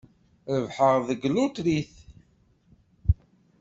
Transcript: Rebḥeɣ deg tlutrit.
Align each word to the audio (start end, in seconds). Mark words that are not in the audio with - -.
Rebḥeɣ 0.55 0.95
deg 1.07 1.19
tlutrit. 1.21 1.93